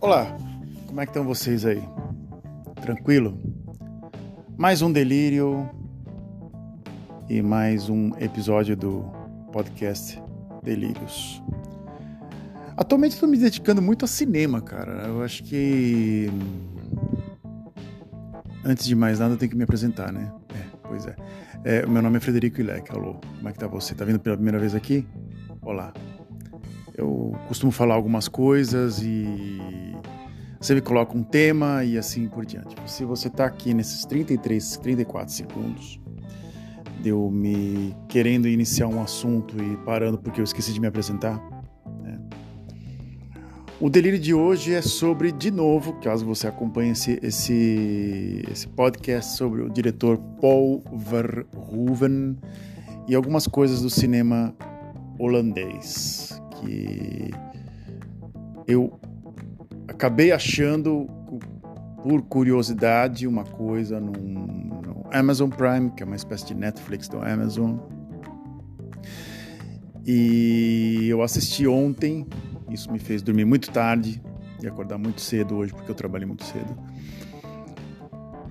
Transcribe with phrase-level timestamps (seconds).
[0.00, 0.36] Olá,
[0.86, 1.82] como é que estão vocês aí?
[2.80, 3.36] Tranquilo?
[4.56, 5.68] Mais um delírio
[7.28, 9.00] e mais um episódio do
[9.52, 10.22] podcast
[10.62, 11.42] Delírios.
[12.76, 15.08] Atualmente estou me dedicando muito a cinema, cara.
[15.08, 16.28] Eu acho que
[18.64, 20.32] antes de mais nada eu tenho que me apresentar, né?
[20.54, 21.16] É, pois é.
[21.64, 22.88] é meu nome é Frederico Ilek.
[22.92, 23.96] Alô, como é que tá você?
[23.96, 25.04] Tá vindo pela primeira vez aqui?
[25.60, 25.92] Olá.
[26.98, 29.94] Eu costumo falar algumas coisas e
[30.60, 32.74] você me coloca um tema e assim por diante.
[32.86, 36.00] Se você está aqui nesses 33, 34 segundos
[37.00, 41.40] de eu me querendo iniciar um assunto e parando porque eu esqueci de me apresentar,
[42.02, 42.18] né?
[43.80, 49.36] o delírio de hoje é sobre, de novo, caso você acompanhe esse, esse, esse podcast
[49.36, 52.36] sobre o diretor Paul Verhoeven
[53.06, 54.52] e algumas coisas do cinema
[55.16, 57.30] holandês que
[58.66, 58.98] eu
[59.86, 61.08] acabei achando
[62.02, 64.12] por curiosidade uma coisa no,
[65.10, 67.78] Amazon Prime, que é uma espécie de Netflix do Amazon.
[70.06, 72.26] E eu assisti ontem,
[72.70, 74.22] isso me fez dormir muito tarde
[74.62, 76.76] e acordar muito cedo hoje porque eu trabalhei muito cedo.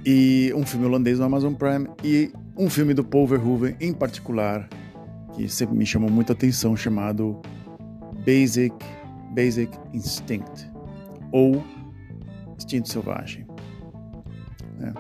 [0.06, 4.68] E um filme holandês no Amazon Prime e um filme do Paul Verhoeven em particular
[5.34, 7.40] que sempre me chamou muita atenção chamado
[8.28, 8.76] Basic,
[9.34, 10.70] Basic Instinct
[11.32, 11.64] ou
[12.58, 13.48] Instinto Selvagem.
[14.82, 14.92] É.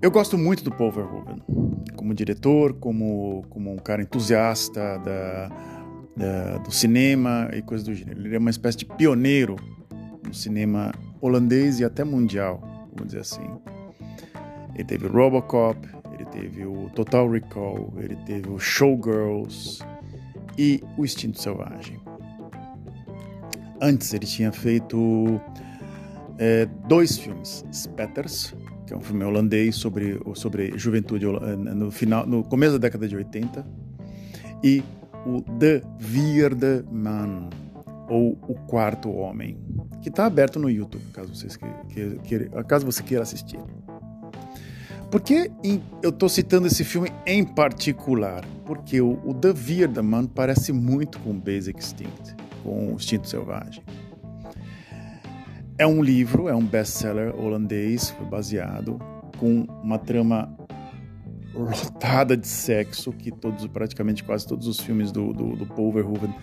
[0.00, 1.42] Eu gosto muito do Paul Verhoeven,
[1.96, 5.48] como diretor, como, como um cara entusiasta da,
[6.16, 8.20] da, do cinema e coisas do gênero.
[8.20, 9.56] Ele é uma espécie de pioneiro
[10.24, 12.60] no cinema holandês e até mundial,
[12.94, 13.42] vamos dizer assim.
[14.72, 15.76] Ele teve o Robocop,
[16.14, 19.80] ele teve o Total Recall, ele teve o Showgirls,
[20.58, 22.00] e O Instinto Selvagem.
[23.80, 25.40] Antes ele tinha feito
[26.36, 28.54] é, dois filmes, Spetters,
[28.84, 33.14] que é um filme holandês sobre, sobre juventude no, final, no começo da década de
[33.14, 33.64] 80,
[34.64, 34.82] e
[35.24, 37.50] o The Vierde Man,
[38.08, 39.58] ou O Quarto Homem,
[40.02, 43.60] que está aberto no YouTube, caso, vocês que, que, que, caso você queira assistir.
[45.10, 45.50] Por que
[46.02, 48.44] eu estou citando esse filme em particular?
[48.66, 53.82] Porque o, o Vierdaman parece muito com Basic Instinct, com o Instinto Selvagem.
[55.78, 58.98] É um livro, é um best-seller holandês, foi baseado
[59.38, 60.54] com uma trama
[61.54, 66.34] lotada de sexo, que todos, praticamente quase todos os filmes do, do, do Paul Verhoeven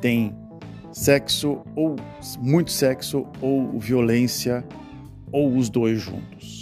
[0.00, 0.34] têm
[0.90, 1.94] sexo, ou
[2.40, 4.66] muito sexo, ou violência,
[5.30, 6.57] ou os dois juntos.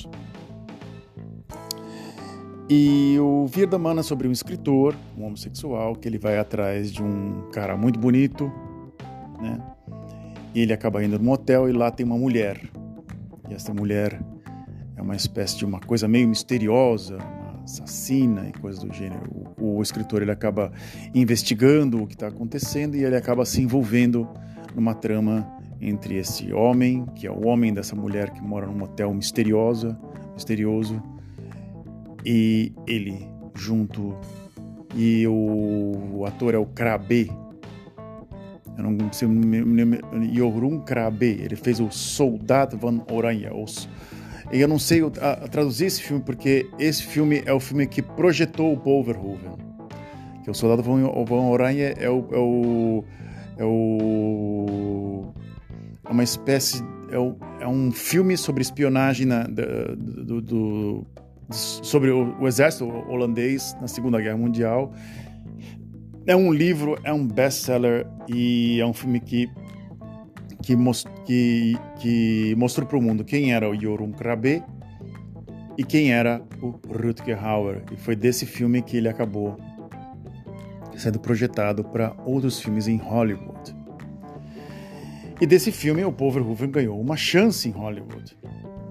[2.69, 6.91] E o Vir da Mana é sobre um escritor, um homossexual, que ele vai atrás
[6.91, 8.53] de um cara muito bonito,
[9.41, 9.61] né?
[10.53, 12.61] E ele acaba indo num hotel e lá tem uma mulher.
[13.49, 14.21] E essa mulher
[14.97, 19.31] é uma espécie de uma coisa meio misteriosa, uma assassina e coisas do gênero.
[19.61, 20.73] O, o escritor ele acaba
[21.15, 24.29] investigando o que está acontecendo e ele acaba se envolvendo
[24.75, 25.47] numa trama
[25.81, 29.97] entre esse homem, que é o homem dessa mulher que mora num hotel misteriosa,
[30.35, 31.01] misterioso,
[32.27, 34.19] e ele junto
[34.97, 37.31] e o, o ator é o Krabe.
[38.77, 39.29] Eu não sei
[40.35, 41.39] Jorun Krabe.
[41.41, 43.89] Ele fez o Soldado Van Oranha os,
[44.53, 48.73] eu não sei a, traduzir esse filme porque esse filme é o filme que projetou
[48.73, 49.57] o Paul Verhoeven.
[50.43, 53.05] Que o Soldado Van, Van Oranha é o, é o
[53.59, 55.33] é o
[56.05, 61.07] é uma espécie é, o, é um filme sobre espionagem na, do, do
[61.51, 64.93] sobre o, o exército holandês na Segunda Guerra Mundial.
[66.27, 69.49] É um livro, é um best-seller e é um filme que
[70.67, 74.65] que, most, que, que mostrou para o mundo quem era o Jorun Krabe
[75.79, 77.85] e quem era o Rutger Hauer.
[77.93, 79.57] E foi desse filme que ele acabou
[80.97, 83.77] sendo projetado para outros filmes em Hollywood.
[85.41, 88.37] E desse filme o Paul Verhoeven ganhou uma chance em Hollywood.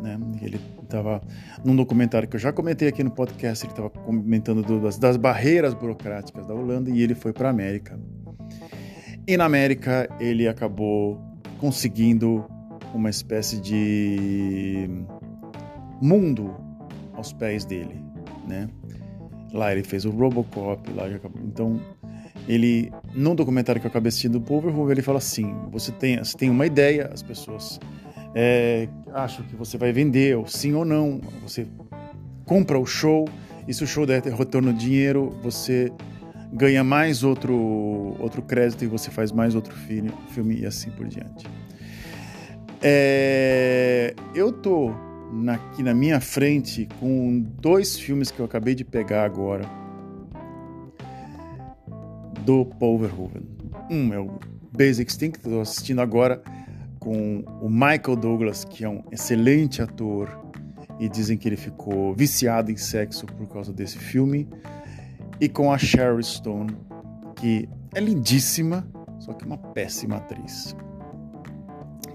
[0.01, 0.17] Né?
[0.41, 0.59] Ele
[0.95, 1.21] estava
[1.63, 5.73] num documentário que eu já comentei aqui no podcast, ele estava comentando das, das, barreiras
[5.73, 7.99] burocráticas da Holanda e ele foi para a América.
[9.27, 11.19] E na América ele acabou
[11.59, 12.45] conseguindo
[12.93, 14.87] uma espécie de
[16.01, 16.55] mundo
[17.13, 18.01] aos pés dele,
[18.47, 18.69] né?
[19.51, 21.41] Lá ele fez o Robocop, lá acabou.
[21.45, 21.79] Então,
[22.47, 26.37] ele, num documentário que eu acabei assistindo do Poverhoove, ele fala assim: você tem, você
[26.37, 27.79] tem uma ideia, as pessoas
[28.35, 31.21] é, acham que você vai vender, ou sim ou não.
[31.41, 31.65] Você
[32.45, 33.25] compra o show,
[33.65, 35.91] e se o show der retorno de dinheiro, você
[36.51, 41.07] ganha mais outro, outro crédito e você faz mais outro filme, filme e assim por
[41.07, 41.47] diante.
[42.81, 44.51] É, eu
[45.31, 49.65] na, aqui na minha frente com dois filmes que eu acabei de pegar agora
[52.41, 53.43] do Paul Verhoeven.
[53.89, 54.39] Um é o
[54.71, 56.41] Basic Instinct, estou assistindo agora
[57.05, 60.27] com o Michael Douglas, que é um excelente ator
[60.99, 64.49] e dizem que ele ficou viciado em sexo por causa desse filme,
[65.39, 66.75] e com a Sherry Stone,
[67.35, 68.87] que é lindíssima,
[69.19, 70.75] só que uma péssima atriz.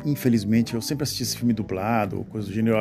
[0.04, 2.76] Infelizmente, eu sempre assisti esse filme dublado, coisa do gênero.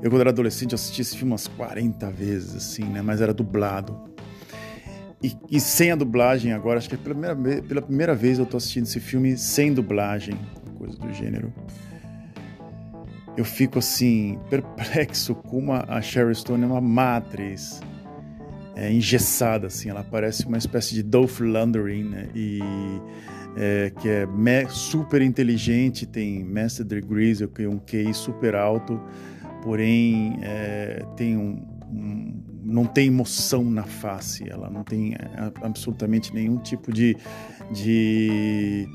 [0.00, 3.02] Eu, quando era adolescente, assisti esse filme umas 40 vezes, assim, né?
[3.02, 4.08] Mas era dublado.
[5.22, 8.46] E, e sem a dublagem agora, acho que é pela primeira, pela primeira vez eu
[8.46, 10.38] tô assistindo esse filme sem dublagem,
[10.80, 11.52] coisa do gênero.
[13.36, 17.80] Eu fico, assim, perplexo como a Sherry Stone é uma matriz
[18.74, 19.90] é, engessada, assim.
[19.90, 22.28] Ela parece uma espécie de Dolph Lundgren, né?
[22.34, 22.60] E
[23.56, 24.26] é, que é
[24.68, 29.00] super inteligente, tem master degrees, um QI super alto,
[29.62, 36.32] porém é, tem um, um, não tem emoção na face, ela não tem é, absolutamente
[36.34, 37.16] nenhum tipo de,
[37.72, 38.88] de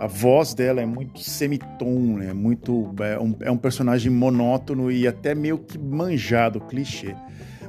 [0.00, 2.32] a voz dela é muito semitom, né?
[2.32, 7.14] muito é um, é um personagem monótono e até meio que manjado, clichê.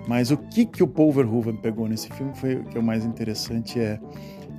[0.07, 2.83] Mas o que que o Paul Verhoeven pegou nesse filme foi o que é o
[2.83, 4.00] mais interessante é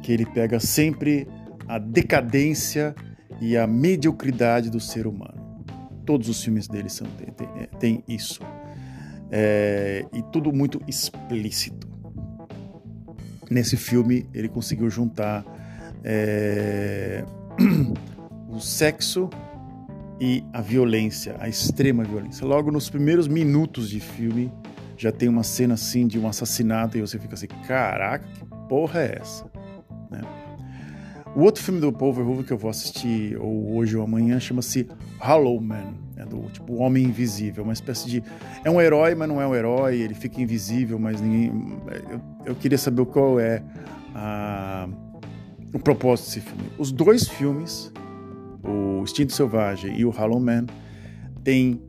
[0.03, 1.27] que ele pega sempre
[1.67, 2.95] a decadência
[3.41, 5.65] e a mediocridade do ser humano.
[6.05, 8.41] Todos os filmes dele são, tem, tem, é, isso.
[9.31, 11.89] É, e tudo muito explícito.
[13.51, 15.43] Nesse filme, ele conseguiu juntar
[16.05, 17.25] é,
[18.49, 19.29] o sexo
[20.21, 22.47] e a violência, a extrema violência.
[22.47, 24.53] Logo nos primeiros minutos de filme,
[24.97, 29.01] já tem uma cena assim de um assassinato e você fica assim: caraca, que porra
[29.01, 29.45] é essa?
[30.11, 30.21] Né?
[31.35, 34.87] O outro filme do Paul Verhoeven que eu vou assistir ou hoje ou amanhã chama-se
[35.19, 38.23] Hollow Man, é do tipo Homem Invisível, uma espécie de
[38.63, 41.51] é um herói, mas não é um herói, ele fica invisível, mas ninguém
[42.11, 43.63] eu, eu queria saber qual é
[45.73, 46.71] o propósito desse filme.
[46.79, 47.93] Os dois filmes,
[48.63, 50.67] o Instinto Selvagem e o Hollow Man,
[51.43, 51.81] tem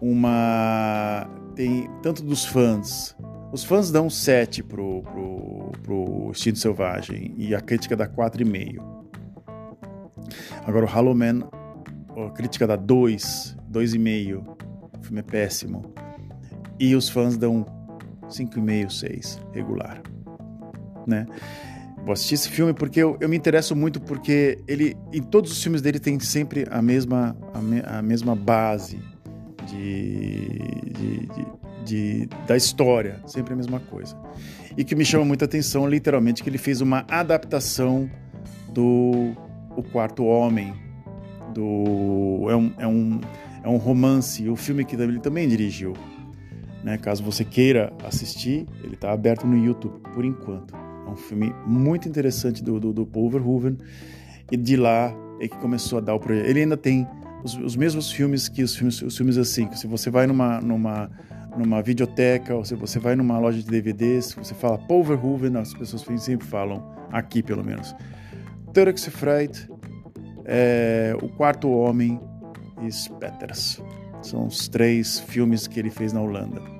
[0.00, 3.16] uma tem tanto dos fãs
[3.52, 8.84] os fãs dão 7 pro, pro, pro Instinto Selvagem e a crítica dá 4,5.
[10.66, 11.48] Agora o Hollow Man,
[12.16, 14.56] a crítica dá 2, 2,5.
[14.98, 15.94] O filme é péssimo.
[16.78, 17.64] E os fãs dão
[18.28, 20.02] 5,5, 6, regular.
[21.06, 21.24] Né?
[22.06, 25.60] Vou assistir esse filme porque eu, eu, me interesso muito porque ele, em todos os
[25.60, 28.98] filmes dele tem sempre a mesma, a, me, a mesma base
[29.66, 30.46] de,
[30.92, 31.46] de, de
[31.86, 34.16] de, da história, sempre a mesma coisa.
[34.76, 38.10] E que me chama muita atenção, literalmente, que ele fez uma adaptação
[38.70, 39.32] do
[39.76, 40.74] O Quarto Homem,
[41.54, 43.20] do é um, é um,
[43.62, 45.94] é um romance, o filme que ele também dirigiu.
[46.82, 46.98] Né?
[46.98, 50.85] Caso você queira assistir, ele está aberto no YouTube, por enquanto.
[51.06, 53.78] É um filme muito interessante do, do, do Paul Verhoeven,
[54.50, 56.46] e de lá é que começou a dar o projeto.
[56.46, 57.06] Ele ainda tem
[57.44, 60.60] os, os mesmos filmes que os filmes, os filmes assim, que se você vai numa,
[60.60, 61.10] numa
[61.56, 65.72] numa videoteca, ou se você vai numa loja de DVDs, você fala Paul Verhoeven, as
[65.72, 67.94] pessoas sempre falam, aqui pelo menos.
[68.72, 69.68] Turks Fright,
[70.44, 72.20] é, O Quarto Homem
[72.82, 73.80] e Spetters.
[74.22, 76.75] São os três filmes que ele fez na Holanda.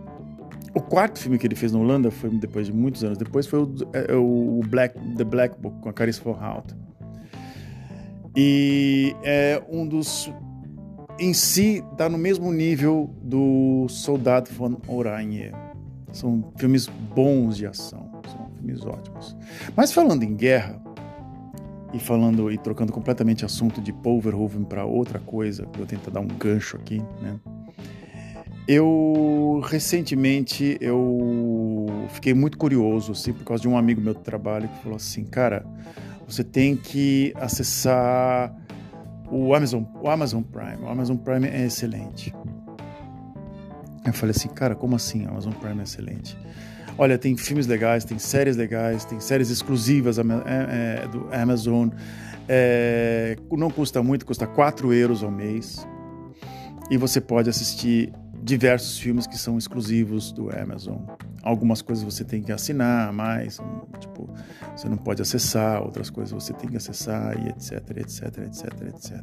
[0.76, 3.60] O quarto filme que ele fez na Holanda foi depois de muitos anos depois foi
[3.60, 6.76] o, é, o Black, The Black Book com a Caris Van Hout.
[8.36, 10.30] E é um dos
[11.18, 15.50] em si está no mesmo nível do Soldado von Oranje.
[16.12, 19.34] São filmes bons de ação, são filmes ótimos.
[19.74, 20.78] Mas falando em guerra
[21.94, 26.20] e falando e trocando completamente assunto de Paul Verhoeven para outra coisa, vou tentar dar
[26.20, 27.40] um gancho aqui, né?
[28.68, 34.68] Eu recentemente eu fiquei muito curioso assim por causa de um amigo meu do trabalho
[34.68, 35.64] que falou assim, cara,
[36.26, 38.52] você tem que acessar
[39.30, 40.82] o Amazon, o Amazon Prime.
[40.82, 42.34] O Amazon Prime é excelente.
[44.04, 45.26] Eu falei assim, cara, como assim?
[45.26, 46.36] O Amazon Prime é excelente.
[46.98, 51.90] Olha, tem filmes legais, tem séries legais, tem séries exclusivas é, é, do Amazon.
[52.48, 55.86] É, não custa muito, custa 4 euros ao mês.
[56.90, 58.12] E você pode assistir
[58.46, 60.98] diversos filmes que são exclusivos do Amazon.
[61.42, 63.58] Algumas coisas você tem que assinar mais,
[63.98, 64.30] tipo,
[64.74, 69.20] você não pode acessar, outras coisas você tem que acessar e etc, etc, etc, etc.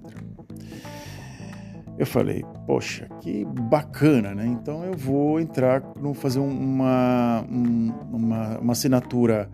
[1.98, 4.46] Eu falei, poxa, que bacana, né?
[4.46, 9.50] Então eu vou entrar, vou fazer uma, uma, uma assinatura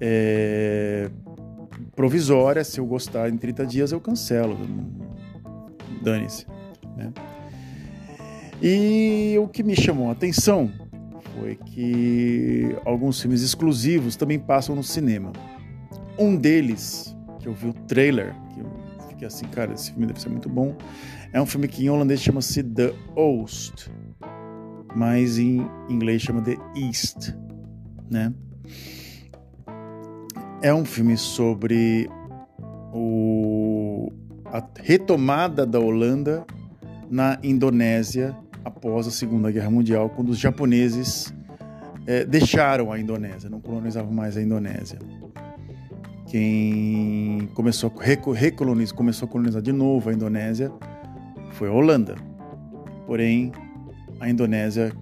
[0.00, 1.10] é,
[1.94, 2.64] provisória.
[2.64, 4.56] Se eu gostar em 30 dias, eu cancelo.
[6.02, 6.46] Dane-se.
[6.96, 7.12] Né?
[8.62, 10.70] E o que me chamou a atenção
[11.34, 15.32] foi que alguns filmes exclusivos também passam no cinema.
[16.18, 18.70] Um deles, que eu vi o trailer, que eu
[19.08, 20.76] fiquei assim, cara, esse filme deve ser muito bom,
[21.32, 23.90] é um filme que em holandês chama-se The Oost,
[24.94, 27.34] mas em inglês chama The East,
[28.10, 28.34] né?
[30.60, 32.10] É um filme sobre
[32.92, 34.12] o,
[34.44, 36.44] a retomada da Holanda
[37.08, 41.32] na Indonésia após a Segunda Guerra Mundial, quando os japoneses
[42.06, 44.98] é, deixaram a Indonésia, não colonizavam mais a Indonésia.
[46.26, 48.02] Quem começou a,
[48.32, 50.70] recolonizar, começou a colonizar de novo a Indonésia
[51.52, 52.14] foi a Holanda.
[53.06, 53.52] Porém,
[54.20, 54.92] a Indonésia,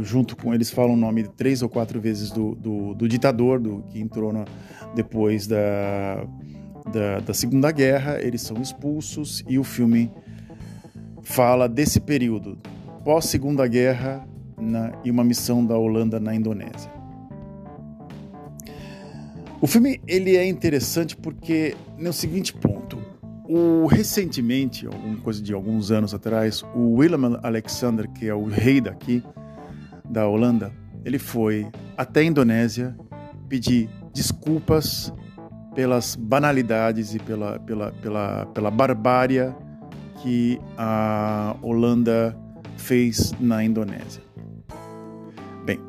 [0.00, 3.82] junto com eles, falam o nome três ou quatro vezes do, do, do ditador do,
[3.88, 4.44] que entrou na,
[4.94, 6.26] depois da,
[6.92, 8.20] da, da Segunda Guerra.
[8.20, 10.10] Eles são expulsos e o filme
[11.22, 12.58] fala desse período
[13.04, 14.26] pós Segunda Guerra
[14.60, 16.90] na, e uma missão da Holanda na Indonésia.
[19.60, 22.98] O filme ele é interessante porque no seguinte ponto,
[23.44, 28.80] o recentemente, alguma coisa de alguns anos atrás, o Willem Alexander, que é o rei
[28.80, 29.22] daqui
[30.08, 30.72] da Holanda,
[31.04, 32.96] ele foi até a Indonésia
[33.48, 35.12] pedir desculpas
[35.74, 39.52] pelas banalidades e pela, pela, pela, pela barbárie
[40.22, 42.36] que a Holanda
[42.76, 44.22] fez na Indonésia.
[45.64, 45.80] Bem,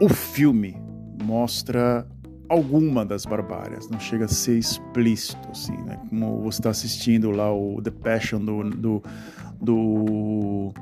[0.00, 0.76] o filme
[1.22, 2.06] mostra
[2.48, 5.98] alguma das barbárias, não chega a ser explícito, assim, né?
[6.10, 9.02] Como você está assistindo lá o The Passion do, do,
[9.58, 10.74] do,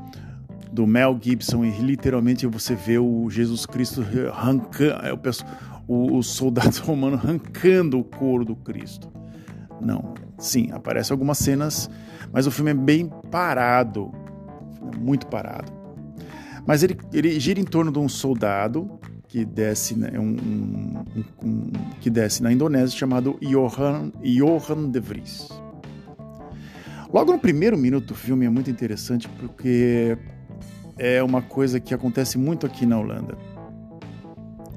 [0.72, 5.12] do, Mel Gibson e literalmente você vê o Jesus Cristo arrancando, é,
[5.86, 9.08] os soldados romanos arrancando o couro do Cristo.
[9.80, 11.88] Não, sim, aparecem algumas cenas,
[12.32, 14.10] mas o filme é bem parado,
[14.92, 15.70] é muito parado.
[16.66, 21.04] Mas ele, ele gira em torno de um soldado que desce, né, um, um,
[21.44, 25.48] um, que desce na Indonésia chamado Johan, Johan de Vries.
[27.12, 30.16] Logo no primeiro minuto do filme é muito interessante porque
[30.98, 33.36] é uma coisa que acontece muito aqui na Holanda.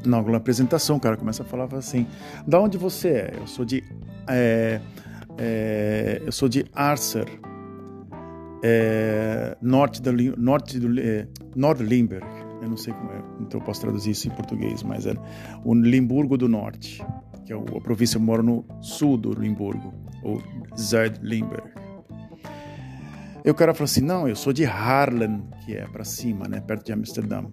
[0.05, 2.07] Na apresentação, o cara começa a falar assim:
[2.45, 3.33] da onde você é?
[3.37, 3.83] Eu sou de.
[4.27, 4.81] É,
[5.37, 7.27] é, eu sou de Arcer,
[8.63, 10.01] é, norte,
[10.37, 12.25] norte do é, Nordlimberg
[12.63, 15.13] eu não sei como é, então eu posso traduzir isso em português, mas é
[15.65, 17.05] o Limburgo do Norte,
[17.45, 20.41] que é a província que mora no sul do Limburgo, ou
[20.79, 21.69] Zuid-Limburg.
[23.43, 26.61] E o cara falou assim: não, eu sou de Haarlem, que é para cima, né,
[26.61, 27.43] perto de Amsterdã.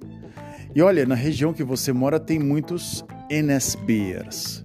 [0.72, 4.64] E olha, na região que você mora tem muitos NSBers.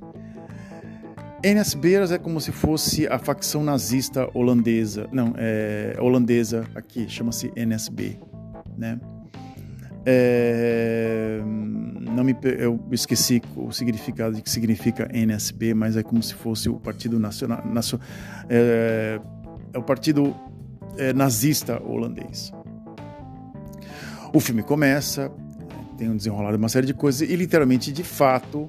[1.46, 8.18] NSBers é como se fosse a facção nazista holandesa, não, é holandesa aqui, chama-se NSB,
[8.76, 9.00] né?
[10.08, 16.34] É, não me, eu esqueci o significado de que significa NSB, mas é como se
[16.34, 17.64] fosse o Partido Nacional,
[18.50, 19.20] é,
[19.72, 20.36] é o Partido
[20.98, 22.52] é, Nazista holandês.
[24.34, 25.32] O filme começa,
[25.96, 28.68] tem um desenrolar de uma série de coisas e literalmente, de fato,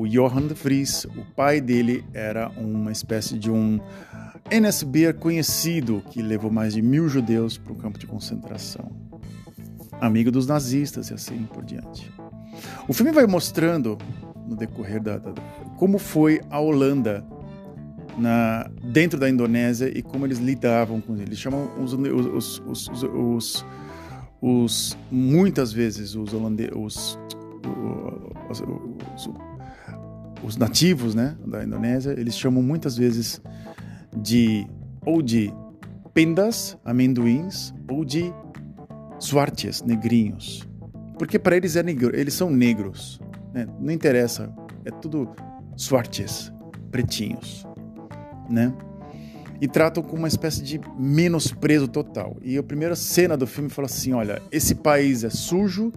[0.00, 3.78] o Johan de Vries, o pai dele era uma espécie de um
[4.50, 9.02] NSB conhecido que levou mais de mil judeus para o campo de concentração
[10.02, 12.12] amigo dos nazistas e assim por diante.
[12.88, 13.96] O filme vai mostrando,
[14.48, 15.32] no decorrer da, da
[15.76, 17.24] como foi a Holanda
[18.18, 21.28] na, dentro da Indonésia e como eles lidavam com eles.
[21.28, 23.64] Eles chamam os, os, os,
[24.40, 26.72] os muitas vezes os holandeses,
[30.42, 33.40] os, os, os, nativos né, da Indonésia, eles chamam muitas vezes
[34.16, 34.66] de
[35.04, 35.52] ou de
[36.14, 38.32] pendas, amendoins, ou de
[39.18, 40.68] Swarties, negrinhos.
[41.18, 43.20] Porque para eles é negro, eles são negros.
[43.52, 43.66] Né?
[43.80, 44.52] Não interessa,
[44.84, 45.30] é tudo
[45.76, 46.52] Swarties,
[46.90, 47.66] pretinhos.
[48.50, 48.72] Né?
[49.62, 52.36] E tratam com uma espécie de menosprezo total.
[52.42, 55.92] E a primeira cena do filme fala assim: olha, esse país é sujo,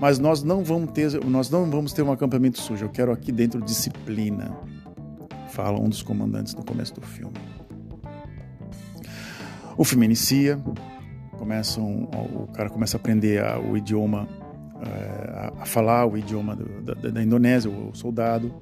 [0.00, 2.86] mas nós não vamos ter, nós não vamos ter um acampamento sujo.
[2.86, 4.56] Eu quero aqui dentro disciplina.
[5.50, 7.34] Fala um dos comandantes no começo do filme.
[9.76, 10.58] O filme inicia,
[11.38, 14.26] começam, o cara começa a aprender a, o idioma,
[14.80, 18.54] é, a, a, falar o idioma do, da, da, Indonésia, o soldado.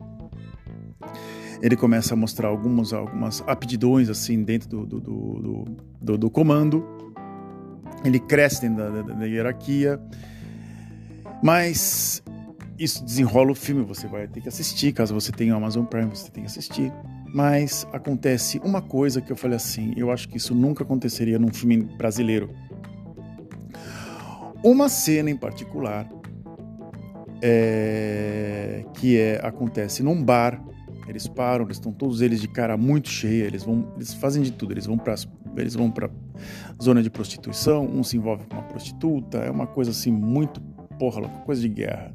[1.61, 5.65] Ele começa a mostrar algumas, algumas aptidões assim dentro do, do, do,
[6.01, 6.85] do, do comando.
[8.05, 10.01] Ele cresce dentro da, da, da hierarquia.
[11.43, 12.23] Mas
[12.79, 16.31] isso desenrola o filme, você vai ter que assistir, caso você tenha Amazon Prime, você
[16.31, 16.93] tem que assistir.
[17.35, 21.53] Mas acontece uma coisa que eu falei assim, eu acho que isso nunca aconteceria num
[21.53, 22.55] filme brasileiro.
[24.63, 26.09] Uma cena em particular
[27.43, 30.63] é, que é, acontece num bar.
[31.09, 34.53] Eles param, eles estão todos eles de cara muito cheia, eles vão, eles fazem de
[34.53, 35.15] tudo, eles vão para
[35.57, 36.11] eles vão para
[36.81, 40.61] zona de prostituição, um se envolve com uma prostituta, é uma coisa assim muito
[40.99, 42.13] porra, coisa de guerra.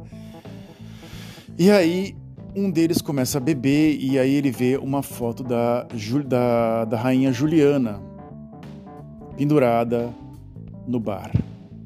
[1.58, 2.16] E aí
[2.56, 5.88] um deles começa a beber e aí ele vê uma foto da,
[6.28, 8.00] da, da rainha Juliana
[9.36, 10.14] pendurada
[10.88, 11.32] no bar.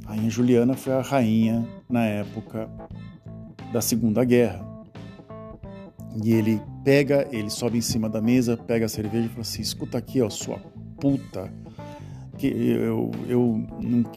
[0.05, 2.69] A rainha Juliana foi a rainha na época
[3.71, 4.65] da Segunda Guerra.
[6.23, 9.61] E ele pega, ele sobe em cima da mesa, pega a cerveja e fala assim:
[9.61, 10.57] escuta aqui, ó, sua
[11.01, 11.51] puta,
[12.37, 14.09] que eu, eu, não,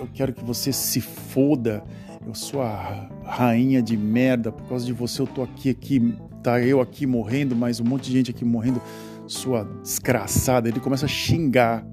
[0.00, 1.84] eu quero que você se foda,
[2.26, 6.60] eu sou a rainha de merda, por causa de você eu tô aqui, aqui, tá
[6.60, 8.82] eu aqui morrendo, mas um monte de gente aqui morrendo,
[9.28, 10.68] sua desgraçada.
[10.68, 11.86] Ele começa a xingar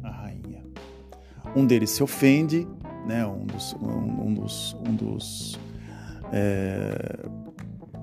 [0.00, 0.62] a rainha.
[1.56, 2.68] Um deles se ofende,
[3.04, 5.58] né, um dos, um, um dos, um dos
[6.32, 7.26] é,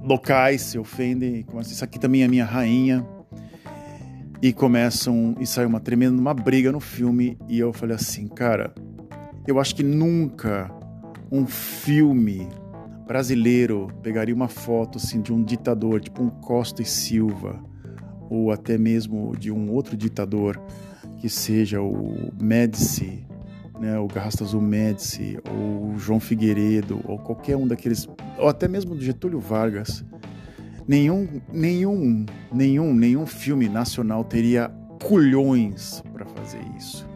[0.07, 3.05] locais se ofendem, começam, isso aqui também é minha rainha,
[4.41, 8.73] e começam, e sai uma tremenda uma briga no filme, e eu falei assim, cara,
[9.45, 10.71] eu acho que nunca
[11.29, 12.47] um filme
[13.05, 17.61] brasileiro pegaria uma foto assim de um ditador, tipo um Costa e Silva,
[18.29, 20.61] ou até mesmo de um outro ditador
[21.17, 23.25] que seja o Médici,
[23.79, 28.07] né, o Garrastazu Médici, ou João Figueiredo, ou qualquer um daqueles,
[28.37, 30.03] ou até mesmo do Getúlio Vargas,
[30.87, 34.71] nenhum, nenhum, nenhum, nenhum filme nacional teria
[35.03, 37.07] culhões para fazer isso.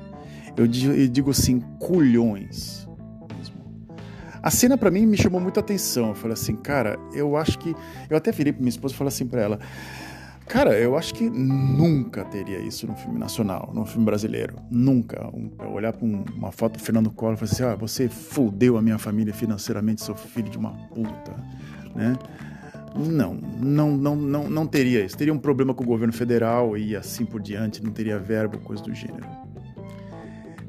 [0.55, 2.87] Eu digo, eu digo assim, culhões.
[4.43, 6.09] A cena para mim me chamou muita atenção.
[6.09, 7.75] Eu falei assim, cara, eu acho que.
[8.09, 9.59] Eu até virei pra minha esposa e falei assim para ela:
[10.47, 14.55] Cara, eu acho que nunca teria isso no filme nacional, no filme brasileiro.
[14.69, 15.29] Nunca.
[15.33, 18.77] Um, olhar para um, uma foto do Fernando Collor e falar assim: ah, você fudeu
[18.77, 21.31] a minha família financeiramente, sou filho de uma puta,
[21.95, 22.17] né?
[22.93, 25.17] Não, não, não, não, não teria isso.
[25.17, 28.83] Teria um problema com o governo federal e assim por diante, não teria verbo, coisa
[28.83, 29.25] do gênero.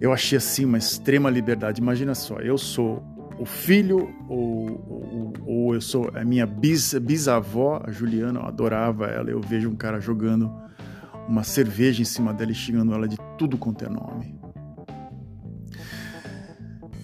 [0.01, 1.81] Eu achei assim uma extrema liberdade.
[1.81, 3.03] Imagina só, eu sou
[3.43, 9.07] o filho ou, ou, ou eu sou a minha bis, bisavó, a Juliana, eu adorava
[9.07, 9.31] ela.
[9.31, 10.49] Eu vejo um cara jogando
[11.29, 14.41] uma cerveja em cima dela e xingando ela de tudo quanto é nome.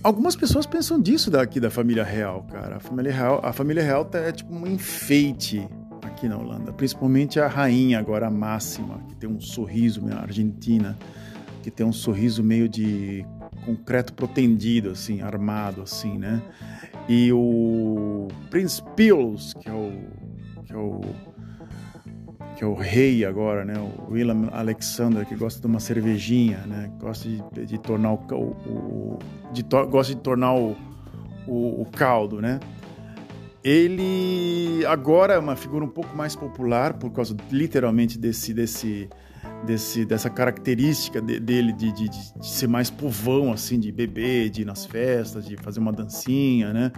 [0.00, 2.76] Algumas pessoas pensam disso daqui da família real, cara.
[2.76, 5.68] A família real, a família real tá, é tipo um enfeite
[6.02, 10.96] aqui na Holanda, principalmente a rainha agora a máxima, que tem um sorriso, a Argentina,
[11.64, 13.26] que tem um sorriso meio de
[13.68, 16.42] concreto protendido, assim, armado, assim, né?
[17.06, 19.92] E o Prince Pilos, que é o,
[20.64, 21.00] que é o
[22.56, 23.74] que é o rei agora, né?
[23.78, 26.90] O William Alexander, que gosta de uma cervejinha, né?
[26.98, 29.18] Gosta de, de tornar o, o
[29.52, 30.76] de to, gosta de tornar o,
[31.46, 32.58] o, o caldo, né?
[33.62, 39.08] Ele agora é uma figura um pouco mais popular por causa literalmente desse desse
[39.64, 44.62] desse, dessa característica de, dele de, de, de, ser mais povão, assim, de beber, de
[44.62, 46.92] ir nas festas, de fazer uma dancinha, né?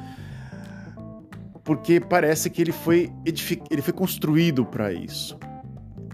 [1.64, 3.12] Porque parece que ele foi,
[3.70, 5.38] ele foi construído para isso.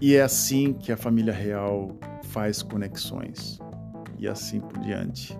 [0.01, 3.59] E é assim que a família real faz conexões.
[4.19, 5.37] E assim por diante.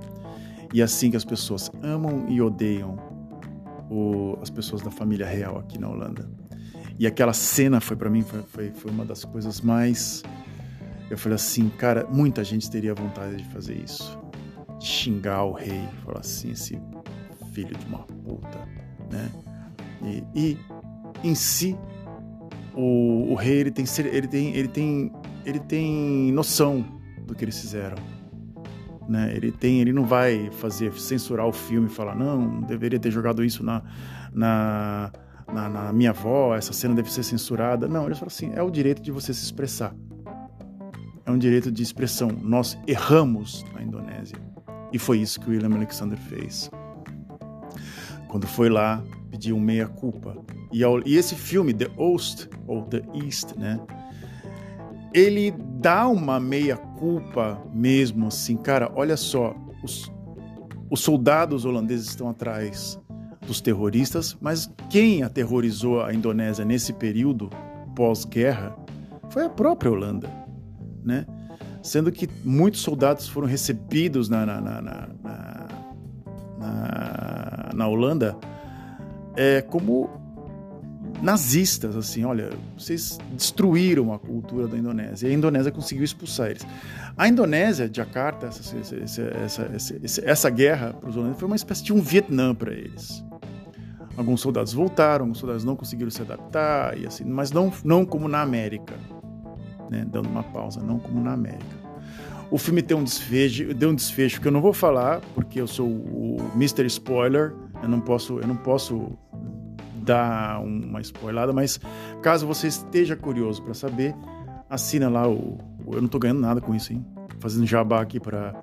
[0.74, 2.98] E é assim que as pessoas amam e odeiam
[3.90, 6.30] o, as pessoas da família real aqui na Holanda.
[7.00, 10.24] E aquela cena foi para mim foi, foi, foi uma das coisas mais
[11.10, 14.20] eu falei assim, cara, muita gente teria vontade de fazer isso.
[14.78, 16.80] De xingar o rei, falar assim, esse
[17.54, 18.60] filho de uma puta,
[19.12, 19.32] né?
[20.04, 20.58] E, e
[21.24, 21.78] em si,
[22.76, 25.12] o, o, rei ele tem, ele tem, ele tem,
[25.46, 26.86] ele tem noção
[27.26, 27.98] do que eles fizeram,
[29.08, 29.34] né?
[29.34, 33.44] Ele tem, ele não vai fazer censurar o filme e falar não, deveria ter jogado
[33.44, 33.82] isso na,
[34.32, 35.12] na,
[35.52, 37.88] na, na minha avó, essa cena deve ser censurada.
[37.88, 39.96] Não, ele fala assim, é o direito de você se expressar
[41.28, 42.30] é um direito de expressão.
[42.42, 44.38] Nós erramos na Indonésia.
[44.94, 46.72] E foi isso que William Alexander fez.
[48.30, 50.38] Quando foi lá, pediu meia-culpa.
[50.72, 53.78] E, e, esse filme, The Ost, ou The East, né?
[55.14, 60.12] Ele dá uma meia-culpa mesmo, assim, cara, olha só, os,
[60.90, 63.00] os soldados holandeses estão atrás
[63.46, 67.50] dos terroristas, mas quem aterrorizou a Indonésia nesse período
[67.96, 68.76] pós-guerra
[69.30, 70.47] foi a própria Holanda
[71.08, 71.26] né?
[71.82, 75.68] Sendo que muitos soldados foram recebidos na, na, na, na,
[76.60, 78.38] na, na Holanda
[79.36, 80.10] é, como
[81.22, 86.66] nazistas, assim, olha, vocês destruíram a cultura da Indonésia e a Indonésia conseguiu expulsar eles.
[87.16, 91.94] A Indonésia, Jakarta, essa, essa, essa, essa guerra para os holandeses foi uma espécie de
[91.94, 93.24] um Vietnã para eles.
[94.16, 98.28] Alguns soldados voltaram, alguns soldados não conseguiram se adaptar, e assim, mas não, não como
[98.28, 98.96] na América,
[99.90, 101.88] né, dando uma pausa, não como na América.
[102.50, 105.68] O filme tem um desfecho, deu um desfecho que eu não vou falar, porque eu
[105.68, 106.86] sou o Mr.
[106.86, 109.12] Spoiler, eu não posso, eu não posso
[110.08, 111.80] dar uma spoilada, mas
[112.22, 114.16] caso você esteja curioso para saber,
[114.70, 117.06] assina lá o, Eu não estou ganhando nada com isso, hein?
[117.40, 118.56] Fazendo jabá aqui para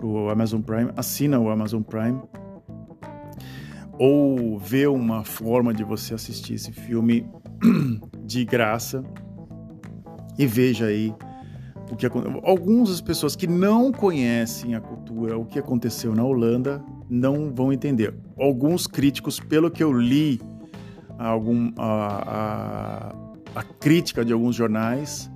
[0.00, 0.90] o Amazon Prime.
[0.96, 2.20] Assina o Amazon Prime.
[3.98, 7.26] Ou vê uma forma de você assistir esse filme
[8.24, 9.04] de graça
[10.38, 11.14] e veja aí
[11.90, 12.06] o que
[12.42, 18.14] algumas pessoas que não conhecem a cultura, o que aconteceu na Holanda, não vão entender.
[18.38, 20.40] Alguns críticos, pelo que eu li
[21.18, 23.12] a, algum, a,
[23.54, 25.30] a, a crítica de alguns jornais,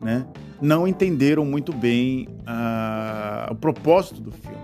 [0.00, 0.26] né,
[0.62, 4.56] não entenderam muito bem a, o propósito do filme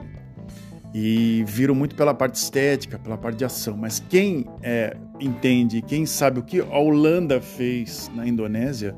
[0.94, 3.76] e viram muito pela parte estética, pela parte de ação.
[3.76, 8.96] Mas quem é, entende, quem sabe o que a Holanda fez na Indonésia,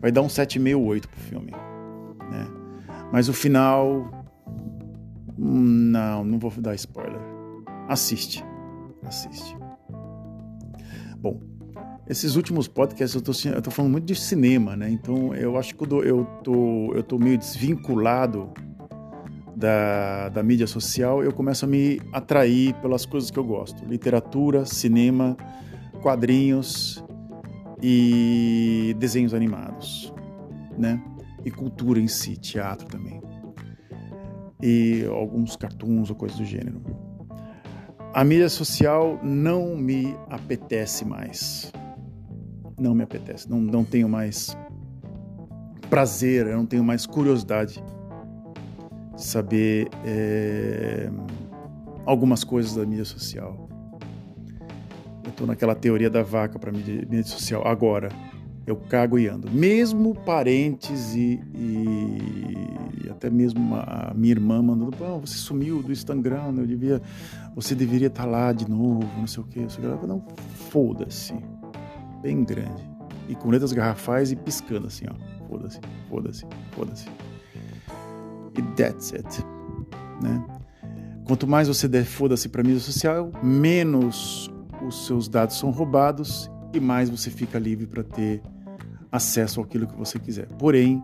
[0.00, 1.52] vai dar um 7,5, 8 pro filme.
[2.30, 2.48] Né?
[3.12, 4.10] Mas o final.
[5.38, 7.20] Não, não vou dar spoiler.
[7.88, 8.44] Assiste.
[9.04, 9.56] Assiste.
[11.18, 11.40] Bom,
[12.08, 14.90] esses últimos podcasts eu tô, eu tô falando muito de cinema, né?
[14.90, 18.52] Então eu acho que eu tô, eu tô meio desvinculado
[19.56, 24.64] da, da mídia social, eu começo a me atrair pelas coisas que eu gosto: literatura,
[24.66, 25.36] cinema,
[26.02, 27.02] quadrinhos
[27.82, 30.12] e desenhos animados,
[30.76, 31.02] né?
[31.44, 33.20] E cultura em si, teatro também.
[34.62, 36.82] E alguns cartoons ou coisas do gênero.
[38.12, 41.70] A mídia social não me apetece mais.
[42.78, 43.48] Não me apetece.
[43.48, 44.56] Não, não tenho mais
[45.90, 47.82] prazer, eu não tenho mais curiosidade
[49.14, 51.10] de saber é,
[52.04, 53.65] algumas coisas da mídia social.
[55.26, 57.66] Eu estou naquela teoria da vaca para mídia, social.
[57.66, 58.10] Agora,
[58.64, 59.50] eu cago e ando.
[59.50, 66.54] Mesmo parentes e, e até mesmo a minha irmã mandando, oh, você sumiu do Instagram,
[66.58, 67.02] eu devia,
[67.56, 69.66] você deveria estar tá lá de novo, não sei o que.
[70.06, 70.24] Não,
[70.70, 71.34] foda-se.
[72.22, 72.88] Bem grande.
[73.28, 75.48] E com letras garrafais e piscando assim, ó.
[75.48, 77.06] Foda-se, foda-se, foda-se.
[78.56, 79.44] E that's it.
[80.22, 80.44] Né?
[81.24, 84.48] Quanto mais você der foda-se para mídia social, menos
[84.86, 88.42] os seus dados são roubados e mais você fica livre para ter
[89.10, 90.46] acesso àquilo que você quiser.
[90.58, 91.02] Porém,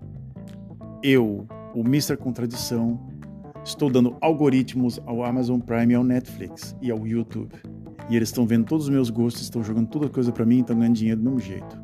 [1.02, 2.16] eu, o Mr.
[2.16, 3.00] Contradição,
[3.64, 7.54] estou dando algoritmos ao Amazon Prime, ao Netflix e ao YouTube.
[8.08, 10.60] E eles estão vendo todos os meus gostos, estão jogando toda coisa para mim e
[10.60, 11.80] estão ganhando dinheiro do mesmo jeito.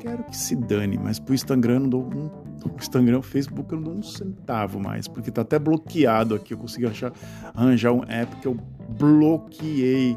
[0.00, 2.26] Quero que se dane, mas pro Instagram não dou um,
[2.66, 6.52] o Instagram, Facebook eu não dou um centavo mais, porque tá até bloqueado aqui.
[6.52, 7.12] Eu consegui achar,
[7.54, 8.56] arranjar um app que eu
[8.98, 10.16] bloqueei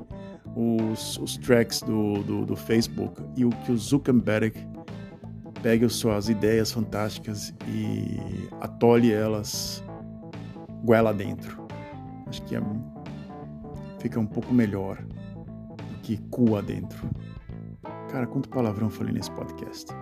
[0.58, 4.54] os, os tracks do, do, do, Facebook e o que o Zuckerberg
[5.62, 8.18] pegue as suas ideias fantásticas e
[8.60, 9.84] atole elas
[10.84, 11.68] goela dentro.
[12.26, 12.62] Acho que é,
[14.00, 17.08] fica um pouco melhor do que cua dentro.
[18.10, 19.94] Cara, quanto palavrão falei nesse podcast.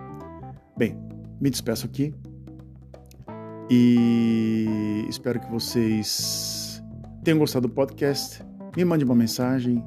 [0.77, 0.97] Bem,
[1.41, 2.13] me despeço aqui
[3.69, 6.81] e espero que vocês
[7.25, 8.41] tenham gostado do podcast.
[8.77, 9.83] Me mande uma mensagem,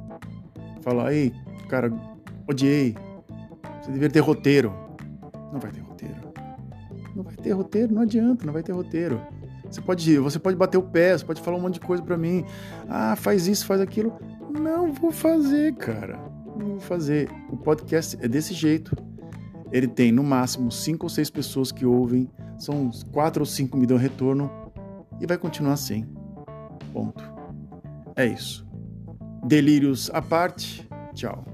[0.88, 1.34] Fala, ei,
[1.68, 1.92] cara,
[2.46, 2.96] odiei.
[3.82, 4.72] Você deveria ter roteiro.
[5.52, 6.14] Não vai ter roteiro.
[7.14, 9.20] Não vai ter roteiro, não adianta, não vai ter roteiro.
[9.70, 12.16] Você pode, você pode bater o pé, você pode falar um monte de coisa para
[12.16, 12.42] mim.
[12.88, 14.18] Ah, faz isso, faz aquilo.
[14.50, 16.18] Não vou fazer, cara.
[16.56, 17.28] Não vou fazer.
[17.50, 18.96] O podcast é desse jeito.
[19.70, 23.84] Ele tem no máximo cinco ou seis pessoas que ouvem, são quatro ou cinco me
[23.84, 24.50] dão retorno
[25.20, 26.06] e vai continuar assim.
[26.94, 27.22] Ponto.
[28.16, 28.67] É isso.
[29.44, 30.86] Delírios à parte.
[31.14, 31.44] Tchau.